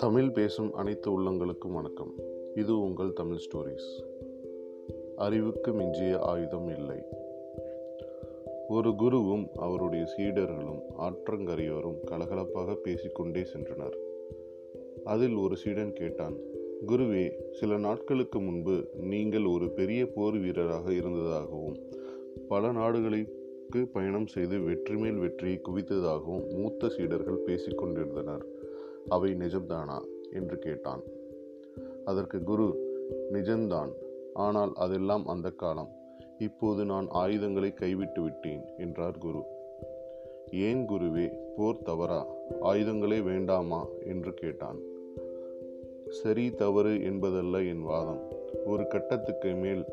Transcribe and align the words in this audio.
தமிழ் 0.00 0.30
பேசும் 0.30 0.74
அனைத்து 0.74 1.20
உள்ளங்களுக்கும் 1.20 1.72
வணக்கம். 1.72 2.12
இது 2.54 2.80
உங்கள் 2.80 3.12
தமிழ் 3.12 3.36
ஸ்டோரிஸ். 3.36 4.02
அறிவுக்கு 5.16 5.72
மிஞ்சிய 5.72 6.18
ஆயுதம் 6.18 6.68
இல்லை. 6.68 7.02
ஒரு 8.68 8.90
குருவும் 8.90 9.48
அவருடைய 9.56 10.04
சீடர்களும் 10.16 10.80
ஆற்றங்கரையோரும் 10.98 11.96
கலகலப்பாக 12.04 12.74
பேசிக்கொண்டே 12.74 13.40
சென்றனர். 13.40 13.96
அதில் 15.04 15.34
ஒரு 15.34 15.56
சீடன் 15.56 15.92
கேட்டான் 15.92 16.34
குருவே 16.86 17.32
சில 17.52 17.76
நாட்களுக்கு 17.76 18.40
முன்பு 18.40 18.88
நீங்கள் 18.94 19.44
ஒரு 19.44 19.70
பெரிய 19.70 20.12
போர் 20.12 20.38
வீரராக 20.38 20.92
இருந்ததாகவும் 20.92 21.76
பல 22.48 22.72
நாடுகளுக்கு 22.72 23.86
பயணம் 23.92 24.26
செய்து 24.26 24.60
வெற்றி 24.60 24.96
மேல் 24.96 25.16
வெற்றியை 25.16 25.60
குவித்ததாகவும் 25.68 26.48
மூத்த 26.50 26.88
சீடர்கள் 26.88 27.44
பேசிக்கொண்டிருந்தனர். 27.46 28.42
அவை 29.08 29.32
நிஜம்தானா? 29.32 30.04
என்று 30.32 30.58
கேட்டான். 30.58 31.02
அதற்கு 32.04 32.42
குரு 32.42 32.68
நிஜம்தான். 33.32 33.92
ஆனால் 34.34 34.72
அதெல்லாம் 34.74 35.26
அந்த 35.26 35.50
காலம். 35.50 35.88
இப்போது 36.38 36.84
நான் 36.84 37.06
ஆயுதங்களை 37.08 37.74
கைவிட்டு 37.74 38.22
விட்டேன் 38.22 38.62
என்றார் 38.78 39.18
குரு. 39.18 39.42
ஏன் 40.52 40.88
குருவே 40.88 41.32
போர் 41.56 41.82
தவறா? 41.82 42.26
ஆயுதங்களே 42.62 43.22
வேண்டாமா? 43.22 43.86
என்று 44.06 44.34
கேட்டான். 44.34 44.78
சரி 46.08 46.54
தவறு 46.54 47.02
என்பதல்ல 47.02 47.62
என் 47.62 47.82
வாதம். 47.82 48.28
ஒரு 48.66 48.86
கட்டத்துக்கு 48.86 49.54
மேல் 49.54 49.84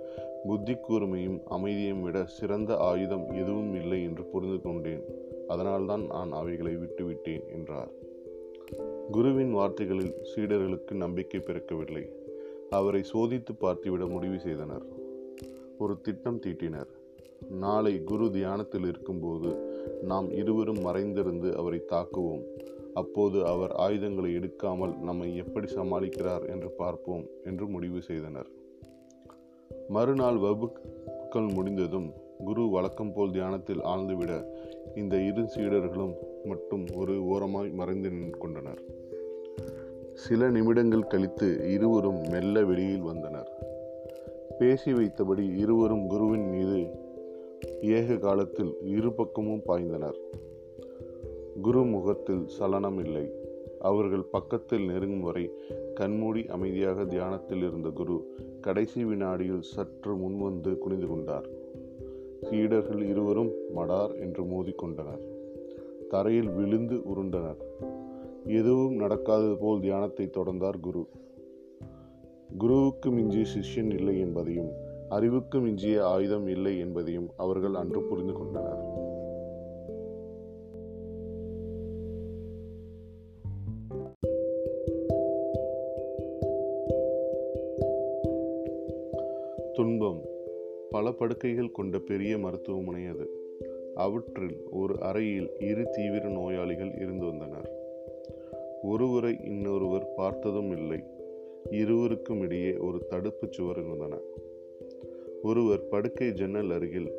புத்தி 0.48 0.73
கூர்மையும் 0.73 1.43
அமைதியும் 1.45 2.01
விட 2.01 2.26
சிறந்த 2.26 2.77
ஆயுதம் 2.77 3.31
எதுவும் 3.31 3.76
இல்லை 3.76 4.03
என்று 4.03 4.23
புரிந்து 4.23 4.62
கொண்டேன். 4.62 5.03
அதனால்தான் 5.48 6.05
நான் 6.05 6.31
அவைகளை 6.31 6.73
விட்டுவிட்டேன் 6.76 7.48
என்றார். 7.51 7.91
குருவின் 9.12 9.51
வார்த்தைகளில் 9.51 10.13
சீடர்களுக்கு 10.35 10.91
நம்பிக்கை 10.91 11.40
பிறக்கவில்லை. 11.40 12.10
அவரை 12.70 13.04
சோதித்து 13.13 13.54
பார்த்துவிட 13.62 14.10
முடிவு 14.10 14.40
செய்தனர். 14.40 14.82
ஒரு 15.77 16.01
திட்டம் 16.01 16.40
தீட்டினர். 16.46 16.88
நாளை 17.49 18.04
குரு 18.04 18.32
தியானத்தில் 18.32 18.84
இருக்கும்போது 18.84 19.79
நாம் 20.01 20.32
இருவரும் 20.32 20.82
மறைந்திருந்து 20.82 21.57
அவரை 21.57 21.82
தாக்குவோம். 21.90 22.43
அப்போது 22.93 23.45
அவர் 23.45 23.71
ஆயுதங்களை 23.71 24.35
எடுக்காமல் 24.35 24.98
நம்மை 24.98 25.35
எப்படி 25.35 25.73
சமாளிக்கிறார் 25.73 26.49
என்று 26.49 26.70
பார்ப்போம் 26.70 27.26
என்று 27.43 27.68
முடிவு 27.68 28.01
செய்தனர். 28.01 28.48
மறுநாள் 29.90 30.38
வகுப்புகள் 30.38 31.54
முடிந்ததும் 31.54 32.13
குரு 32.43 32.70
வழக்கம் 32.70 33.13
போல் 33.13 33.32
தியானத்தில் 33.32 33.82
ஆழ்ந்துவிட 33.82 34.46
இந்த 34.96 35.16
இரு 35.21 35.41
சீடர்களும் 35.41 36.13
மட்டும் 36.44 36.85
ஒரு 36.96 37.26
ஓரமாய் 37.26 37.70
மறைந்து 37.70 38.10
நின்று 38.10 38.38
கொண்டனர் 38.38 38.82
சில 40.13 40.49
நிமிடங்கள் 40.49 41.07
கழித்து 41.07 41.71
இருவரும் 41.74 42.29
மெல்ல 42.29 42.63
வெளியில் 42.63 43.02
வந்தனர். 43.02 43.52
பேசி 44.60 44.94
வைத்தபடி 44.94 45.57
இருவரும் 45.57 46.07
குருவின் 46.07 46.49
மீது 46.49 46.88
ஏக 47.82 48.16
காலத்தில் 48.16 48.77
இரு 48.82 49.13
பக்கமும் 49.13 49.62
பாய்ந்தனர். 49.68 50.18
குரு 51.62 51.85
முகத்தில் 51.85 52.48
சலனம் 52.48 53.04
இல்லை. 53.04 53.32
அவர்கள் 53.79 54.24
பக்கத்தில் 54.24 54.85
நெருங்கும் 54.85 55.22
வரை 55.22 55.51
கண்மூடி 55.96 56.46
அமைதியாக 56.48 57.05
தியானத்தில் 57.05 57.57
இருந்த 57.57 57.90
குரு 57.90 58.38
கடைசி 58.62 59.04
வினாடியில் 59.04 59.62
சற்று 59.62 60.16
முன்வந்து 60.16 60.77
குனிந்து 60.77 61.07
கொண்டார். 61.07 61.57
சீடர்கள் 62.49 63.01
இருவரும் 63.01 63.51
மடார் 63.76 64.19
என்று 64.19 64.44
மோதிக்கொண்டனர். 64.44 65.23
தரையில் 66.09 66.50
விழுந்து 66.50 67.01
உருண்டனர். 67.03 67.57
எதுவும் 68.45 69.00
நடக்காதது 69.00 69.56
போல் 69.59 69.79
தியானத்தை 69.79 70.29
தொடர்ந்தார் 70.34 70.79
குரு. 70.79 71.07
குருவுக்கு 72.57 73.11
மிஞ்சிய 73.11 73.45
சிஷ்யன் 73.57 73.94
இல்லை 73.94 74.19
என்பதையும் 74.19 74.69
அறிவுக்கு 75.09 75.59
மிஞ்சிய 75.59 76.07
ஆயுதம் 76.07 76.47
இல்லை 76.47 76.79
என்பதையும் 76.79 77.29
அவர்கள் 77.38 77.73
அன்று 77.73 78.01
புரிந்து 78.01 78.33
கொண்டனர். 78.33 78.97
படுக்கைகள் 91.17 91.72
கொண்ட 91.72 92.00
பெரிய 92.00 92.38
மருத்துவமனை 92.38 93.05
அது. 93.05 93.29
அவற்றில் 93.95 94.57
ஒரு 94.72 95.01
அறையில் 95.01 95.50
இரு 95.59 95.89
தீவிர 95.91 96.29
நோயாளிகள் 96.29 96.91
இருந்து 96.95 97.25
வந்தனர். 97.25 97.72
ஒருவரை 98.81 99.38
இன்னொருவர் 99.44 100.13
பார்த்ததும் 100.16 100.72
இல்லை. 100.72 101.03
இருவருக்கும் 101.72 102.41
இடையே 102.41 102.78
ஒரு 102.78 103.05
தடுப்பு 103.07 103.47
சுவர் 103.51 103.78
இருந்தன. 103.78 104.17
ஒருவர் 105.44 105.88
படுக்கை 105.88 106.31
ஜன்னல் 106.31 106.72
அருகில் 106.72 107.11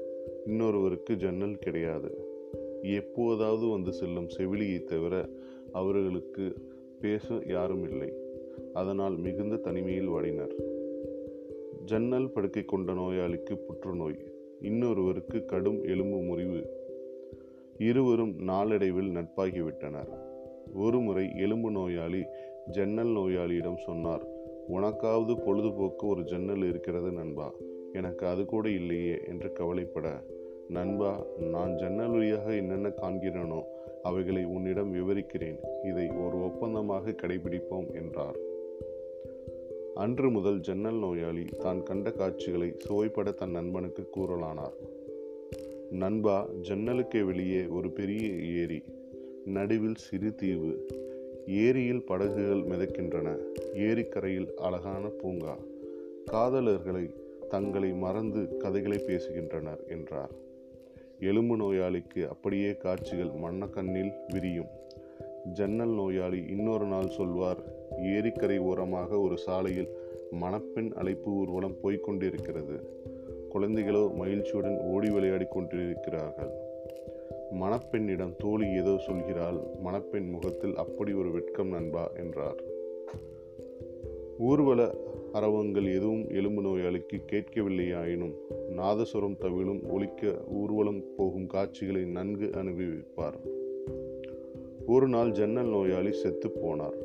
இன்னொருவருக்கு 0.47 1.15
ஜன்னல் 1.17 1.59
கிடையாது. 1.59 2.11
எப்போதாவது 2.83 3.67
வந்து 3.67 3.93
செல்லும் 3.93 4.29
செவிலியை 4.29 4.85
தவிர 4.85 5.29
அவர்களுக்கு 5.73 6.55
பேச 7.01 7.35
யாரும் 7.47 7.89
இல்லை. 7.89 8.13
அதனால் 8.73 9.17
மிகுந்த 9.17 9.57
தனிமையில் 9.57 10.09
வாடினர். 10.09 10.77
ஜன்னல் 11.91 12.33
படுக்கை 12.33 12.63
கொண்ட 12.65 12.93
நோயாளிக்கு 12.93 13.55
புற்றுநோய். 13.57 14.19
இன்னொருவருக்கு 14.61 15.45
கடும் 15.45 15.79
எலும்பு 15.85 16.19
முறிவு. 16.19 16.61
இருவரும் 17.79 18.35
நாளடைவில் 18.41 19.11
நட்பாகிவிட்டனர். 19.11 20.11
ஒருமுறை 20.75 21.25
எலும்பு 21.37 21.71
நோயாளி 21.71 22.23
ஜன்னல் 22.71 23.13
நோயாளியிடம் 23.17 23.85
சொன்னார் 23.87 24.25
உனக்காவது 24.69 25.35
பொழுதுபோக்கு 25.45 26.07
ஒரு 26.07 26.25
ஜன்னல் 26.25 26.65
இருக்கிறது 26.65 27.11
நண்பா. 27.11 27.49
எனக்கு 27.93 28.27
அது 28.27 28.45
கூட 28.45 28.69
இல்லையே 28.71 29.17
என்று 29.29 29.53
கவலைப்பட 29.53 30.09
நண்பா 30.69 31.13
நான் 31.53 31.75
ஜன்னல் 31.75 32.11
வழியாக 32.11 32.55
என்னென்ன 32.55 32.89
காண்கிறேனோ 32.89 33.61
அவைகளை 34.03 34.45
உன்னிடம் 34.45 34.93
விவரிக்கிறேன். 34.95 35.59
இதை 35.85 36.09
ஒரு 36.27 36.39
ஒப்பந்தமாக 36.45 37.17
கடைபிடிப்போம் 37.23 37.89
என்றார். 37.95 38.39
அன்று 39.99 40.31
முதல் 40.31 40.61
ஜன்னல் 40.61 40.99
நோயாளி 40.99 41.45
தான் 41.45 41.83
கண்ட 41.83 42.11
காட்சிகளை 42.11 42.75
சுவைப்பட 42.79 43.31
தன் 43.31 43.51
நண்பனுக்கு 43.51 44.09
கூறலானார். 44.17 44.77
நண்பா 45.91 46.49
ஜன்னலுக்கு 46.61 47.25
வெளியே 47.25 47.67
ஒரு 47.67 47.91
பெரிய 47.91 48.29
ஏரி 48.61 48.83
நடுவில் 49.45 49.95
சிறு 49.95 50.35
தீவு. 50.35 50.87
ஏரியில் 51.47 52.05
படகுகள் 52.05 52.63
மிதக்கின்றன. 52.63 53.37
ஏரிக்கரையில் 53.75 54.57
அழகான 54.57 55.09
பூங்கா. 55.09 55.57
காதலர்களை 56.27 57.11
தங்களை 57.49 57.93
மறந்து 57.93 58.57
கதைகளை 58.57 58.99
பேசுகின்றனர் 58.99 59.89
என்றார். 59.89 60.31
எலும்பு 61.19 61.57
நோயாளிக்கு 61.57 62.29
அப்படியே 62.29 62.77
காட்சிகள் 62.77 63.31
மண்ணக்கண்ணில் 63.41 64.13
விரியும். 64.33 64.87
ஜன்னல் 65.45 65.91
நோயாளி 65.91 66.45
இன்னொரு 66.49 66.87
நாள் 66.87 67.09
சொல்வார் 67.09 67.57
ஏரிக்கரை 68.03 68.59
ஓரமாக 68.59 69.19
ஒரு 69.19 69.39
சாலையில் 69.39 69.89
மணப்பெண் 70.31 70.93
அழைப்பு 70.93 71.33
ஊர்வலம் 71.33 71.77
போய்கொண்டிருக்கிறது 71.83 72.97
குழந்தைகளோ 73.55 74.15
மகிழ்ச்சியுடன் 74.15 74.79
ஓடி 74.79 75.11
விளையாடி 75.11 75.45
கொண்டிருக்கிறார்கள். 75.51 76.51
மணப்பெண்ணிடம் 77.53 78.37
தோழி 78.39 78.73
ஏதோ 78.73 78.91
சொல்கிறாள் 78.91 79.81
மணப்பெண் 79.81 80.31
முகத்தில் 80.31 80.77
அப்படி 80.77 81.13
ஒரு 81.13 81.31
வெட்கம் 81.31 81.69
நண்பா 81.69 82.11
என்றார். 82.17 82.63
ஊர்வல 84.39 84.95
அரவங்கள் 85.33 85.95
எதுவும் 85.95 86.29
எலும்பு 86.29 86.63
நோயாளிக்கு 86.63 87.21
கேட்கவில்லையாயினும் 87.33 88.35
நாதசுரம் 88.77 89.37
தவிழும் 89.37 89.89
ஒழிக்க 89.89 90.35
ஊர்வலம் 90.49 91.05
போகும் 91.17 91.47
காட்சிகளை 91.47 92.05
நன்கு 92.05 92.51
அனுபவிப்பார். 92.53 93.41
ஒரு 94.89 95.09
நாள் 95.09 95.31
ஜன்னல் 95.31 95.69
நோயாளி 95.69 96.13
செத்து 96.13 96.49
போனார். 96.49 96.97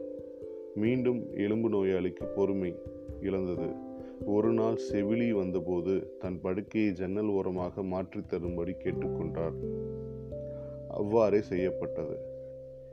மீண்டும் 0.76 1.28
எலும்பு 1.38 1.70
நோயாளிக்கு 1.70 2.26
பொறுமை 2.36 2.76
இழந்தது. 3.22 3.68
ஒரு 4.26 4.52
நாள் 4.54 4.78
செவிலி 4.92 5.32
வந்தபோது 5.32 6.18
தன் 6.20 6.42
படுக்கையை 6.42 6.92
ஜன்னல் 6.92 7.28
ஓரமாக 7.28 7.84
மாற்றித் 7.84 8.30
தரும்படி 8.30 8.72
கேட்டுக்கொண்டார் 8.72 9.54
அவ்வாறே 10.90 11.42
செய்யப்பட்டது. 11.42 12.18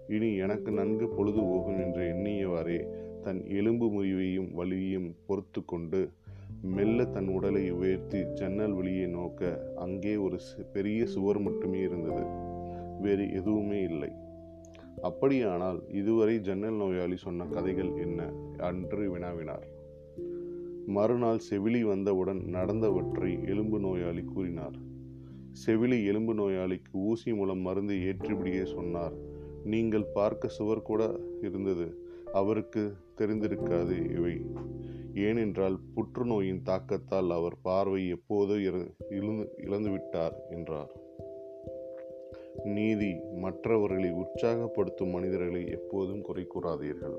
இனி 0.09 0.37
எனக்கு 0.37 0.73
நன்கு 0.73 1.09
பொழுது 1.09 1.41
போகும் 1.41 1.81
என்று 1.81 2.03
எண்ணியவாறே 2.03 2.87
தன் 3.23 3.47
எலும்பு 3.49 3.87
முறிவையும் 3.87 4.51
வலியையும் 4.55 5.15
பொறுத்து 5.27 5.65
கொண்டு 5.65 6.09
மெல்ல 6.63 7.05
தன் 7.05 7.29
உடலை 7.29 7.71
உயர்த்தி 7.71 8.25
ஜன்னல் 8.25 8.73
வெளியே 8.73 9.07
நோக்க 9.07 9.73
அங்கே 9.77 10.17
ஒரு 10.17 10.39
பெரிய 10.73 11.07
சுவர் 11.07 11.39
மட்டுமே 11.39 11.79
இருந்தது. 11.79 12.25
வேறு 13.01 13.33
எதுவுமே 13.33 13.83
இல்லை. 13.83 14.29
அப்படியானால் 15.03 15.89
இதுவரை 15.89 16.41
ஜன்னல் 16.41 16.75
நோயாளி 16.75 17.17
சொன்ன 17.17 17.45
கதைகள் 17.45 17.91
என்ன? 17.97 18.33
அன்று 18.59 19.19
வினாவினார். 19.19 19.63
மறுநாள் 20.87 21.41
செவிலி 21.51 21.83
வந்தவுடன் 21.83 22.41
நடந்தவற்றை 22.47 23.49
எலும்பு 23.49 23.79
நோயாளி 23.79 24.23
கூறினார். 24.23 24.75
செவிலி 25.67 26.07
எலும்பு 26.07 26.35
நோயாளிக்கு 26.35 26.93
ஊசி 26.93 27.35
மூலம் 27.35 27.59
மருந்து 27.59 27.95
ஏற்றிபடியே 27.95 28.65
சொன்னார். 28.65 29.13
நீங்கள் 29.65 30.05
பார்க்க 30.15 30.49
சுவர் 30.49 30.83
கூட 30.83 31.21
இருந்தது. 31.43 32.09
அவருக்கு 32.33 32.97
தெரிந்திருக்காது 33.17 34.11
இவை. 34.11 34.45
ஏனென்றால் 35.15 35.79
புற்றுநோயின் 35.97 36.63
தாக்கத்தால் 36.63 37.31
அவர் 37.31 37.55
பார்வை 37.63 38.13
எப்போதோ 38.13 38.63
இழந்து 39.13 39.55
இழந்துவிட்டார் 39.57 40.37
என்றார். 40.51 40.91
நீதி 42.65 43.21
மற்றவர்களை 43.35 44.13
உற்சாகப்படுத்தும் 44.13 45.11
மனிதர்களை 45.11 45.69
எப்போதும் 45.69 46.21
குறை 46.21 46.47
கூறாதீர்கள். 46.55 47.19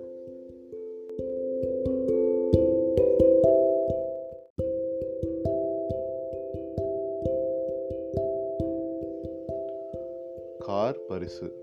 கார் 10.60 11.06
பரிசு. 11.06 11.54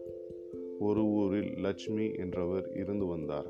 ஒரு 0.81 1.05
ஊரில் 1.05 1.59
லட்சுமி 1.59 2.13
என்றவர் 2.13 2.71
இருந்து 2.75 3.07
வந்தார். 3.07 3.47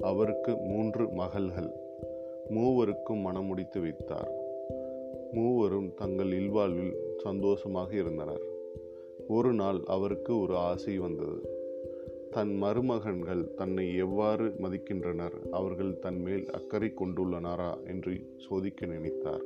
அவருக்கு 0.00 0.56
மூன்று 0.56 1.08
மகள்கள். 1.08 1.70
மூவருக்கும் 2.48 3.20
மனமுடித்து 3.20 3.80
வைத்தார். 3.80 4.32
மூவரும் 5.32 5.94
தங்கள் 5.94 6.32
இல்வாழ்வில் 6.32 6.94
சந்தோஷமாக 7.16 7.94
இருந்தனர். 7.94 8.52
ஒரு 9.28 9.52
நாள் 9.52 9.80
அவருக்கு 9.86 10.40
ஒரு 10.40 10.56
ஆசை 10.56 10.98
வந்தது. 10.98 11.48
தன் 12.30 12.62
மருமகன்கள் 12.62 13.54
தன்னை 13.54 13.96
எவ்வாறு 13.96 14.44
மதிக்கின்றனர்? 14.44 15.48
அவர்கள் 15.50 15.98
தன் 15.98 16.22
மேல் 16.22 16.50
அக்கறை 16.50 16.92
கொண்டுள்ளனரா? 16.96 17.86
என்று 17.86 18.34
சோதிக்க 18.36 18.86
நினைத்தார். 18.86 19.42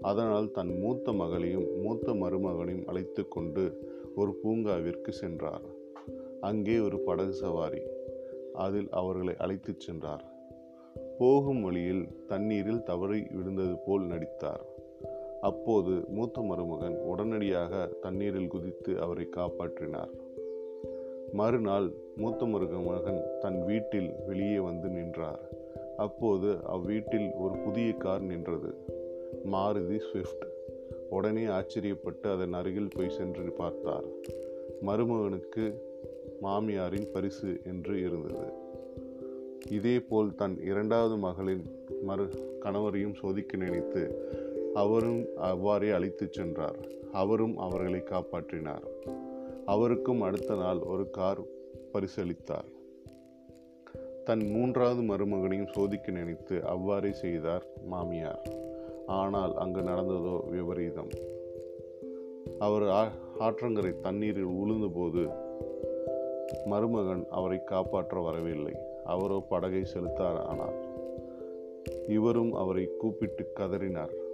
அதனால் 0.00 0.50
தன் 0.50 0.78
மூத்த 0.78 1.12
மகளையும் 1.12 1.80
மூத்த 1.80 2.12
மருமகனையும் 2.12 2.84
அழைத்து 2.84 3.28
கொண்டு 3.28 3.88
ஒரு 4.16 4.40
பூங்காவிற்கு 4.44 5.08
சென்றார். 5.08 5.62
அங்கே 6.40 6.78
ஒரு 6.78 6.98
படகு 6.98 7.32
சவாரி. 7.32 7.80
அதில் 8.54 8.88
அவர்களை 8.90 9.34
அழைத்துச் 9.38 9.80
சென்றார். 9.80 10.24
போகும் 11.18 11.62
வழியில் 11.62 12.26
தண்ணீரில் 12.26 12.82
தவறி 12.82 13.26
விழுந்தது 13.30 13.76
போல் 13.86 14.04
நடித்தார். 14.04 14.64
அப்போது 15.40 16.04
மூத்த 16.08 16.40
மருமகன் 16.40 16.96
உடனடியாக 16.98 17.86
தண்ணீரில் 17.86 18.48
குதித்து 18.48 19.00
அவரை 19.00 19.28
காப்பாற்றினார். 19.36 20.10
மறுநாள் 21.32 21.90
மூத்த 22.16 22.46
மருமகன் 22.46 23.22
தன் 23.40 23.64
வீட்டில் 23.64 24.10
வெளியே 24.26 24.58
வந்து 24.58 24.88
நின்றார். 24.88 25.48
அப்போது 25.96 26.46
அவ்வீட்டில் 26.46 27.30
ஒரு 27.34 27.56
புதிய 27.56 27.92
கார் 27.92 28.20
நின்றது. 28.20 28.74
மாருதி 29.52 29.98
ஸ்விஃப்ட் 29.98 30.44
உடனே 31.10 31.44
ஆச்சரியப்பட்டு 31.44 32.32
அதன் 32.32 32.52
அருகில் 32.52 32.94
போய் 32.96 33.10
சென்று 33.10 33.52
பார்த்தார். 33.52 34.04
மருமகனுக்கு 34.82 35.82
மாமியாரின் 36.42 37.08
பரிசு 37.12 37.60
என்று 37.64 38.00
இருந்தது. 38.00 38.52
இதேபோல் 39.70 40.34
தன் 40.34 40.62
இரண்டாவது 40.62 41.16
மகளின் 41.16 41.64
மறு 42.02 42.28
கணவரையும் 42.62 43.14
சோதிக்க 43.14 43.56
நினைத்து 43.56 44.28
அவரும் 44.74 45.26
அவ்வாறே 45.36 45.90
அழைத்துச் 45.90 46.32
சென்றார். 46.32 46.78
அவரும் 47.12 47.56
அவர்களை 47.56 48.00
காப்பாற்றினார். 48.00 48.82
அவருக்கும் 49.66 50.20
அடுத்த 50.20 50.54
நாள் 50.54 50.78
ஒரு 50.78 51.10
கார் 51.10 51.38
பரிசளித்தார். 51.92 52.68
தன் 54.24 54.50
மூன்றாவது 54.50 55.02
மருமகனையும் 55.02 55.72
சோதிக்க 55.72 56.12
நினைத்து 56.12 56.66
அவ்வாறே 56.66 57.12
செய்தார் 57.12 57.66
மாமியார். 57.86 58.42
ஆனால் 59.06 59.54
அங்கு 59.54 59.80
நடந்ததோ 59.80 60.44
விபரீதம். 60.50 61.08
அவர் 62.58 62.82
ஆற்றங்கரை 63.40 64.00
தண்ணீரில் 64.00 64.46
உளுந்தபோது 64.46 65.30
மருமகன் 66.64 67.26
அவரை 67.30 67.64
காப்பாற்ற 67.64 68.20
வரவில்லை. 68.20 68.74
அவரோ 69.04 69.44
படகை 69.48 69.84
செலுத்தார் 69.84 70.40
ஆனார் 70.42 70.88
இவரும் 72.08 72.54
அவரை 72.54 72.88
கூப்பிட்டு 72.98 73.52
கதறினார். 73.56 74.28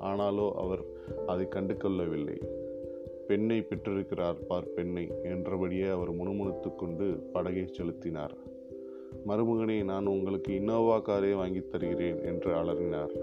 ஆனாலோ 0.00 0.52
அவர் 0.52 0.84
அதை 1.26 1.48
கண்டு 1.48 1.76
கொள்ளவில்லை 1.76 2.38
பெண்ணை 3.26 3.62
பெற்றிருக்கிறார் 3.62 4.46
பார் 4.46 4.72
பெண்ணை 4.72 5.10
என்றபடியே 5.22 5.88
அவர் 5.88 6.14
முணுமுணுத்து 6.14 6.74
கொண்டு 6.74 7.30
படகை 7.32 7.66
செலுத்தினார். 7.66 8.36
மருமகனே 9.26 9.84
நான் 9.84 10.06
உங்களுக்கு 10.06 10.54
இன்னோவா 10.54 11.00
காரே 11.00 11.34
வாங்கித் 11.34 11.70
தருகிறேன் 11.70 12.24
என்று 12.24 12.54
அலறினார். 12.54 13.20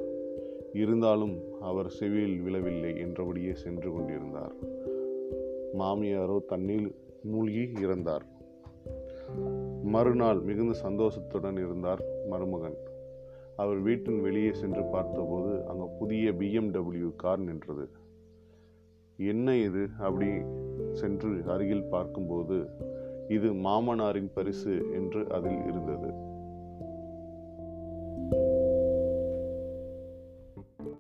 இருந்தாலும் 0.74 1.40
அவர் 1.62 1.90
செவியில் 1.90 2.40
விழவில்லை 2.40 2.98
என்றபடியே 2.98 3.54
சென்று 3.54 3.92
கொண்டிருந்தார். 3.92 4.54
மாமியாரோ 5.80 6.46
தண்ணீர் 6.46 6.96
மூழ்கி 7.24 7.72
இறந்தார். 7.82 8.26
மறுநாள் 9.84 10.40
மிகுந்த 10.40 10.74
சந்தோஷத்துடன் 10.74 11.58
இருந்தார் 11.58 12.04
மருமகன். 12.30 12.78
அவர் 13.58 13.78
வீட்டின் 13.78 14.22
வெளியே 14.22 14.54
சென்று 14.54 14.84
பார்த்தபோது 14.84 15.66
அங்கே 15.68 15.84
புதிய 16.00 16.32
பிஎம்டபிள்யூ 16.32 17.16
கார் 17.16 17.40
நின்றது. 17.40 17.90
என்ன 19.18 19.56
இது? 19.56 19.88
அப்படி 20.00 20.28
சென்று 20.94 21.44
அருகில் 21.48 21.90
பார்க்கும்போது 21.90 22.66
இது 23.28 23.54
மாமனாரின் 23.54 24.32
பரிசு 24.34 24.86
என்று 24.94 25.32
அதில் 25.32 25.66
இருந்தது. 25.66 26.32